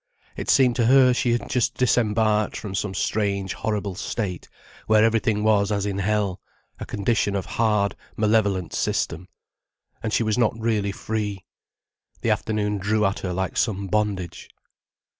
[0.35, 4.49] It seemed to her she had just disembarked from some strange horrible state
[4.87, 6.41] where everything was as in hell,
[6.79, 9.27] a condition of hard, malevolent system.
[10.01, 11.45] And she was not really free.
[12.21, 14.49] The afternoon drew at her like some bondage.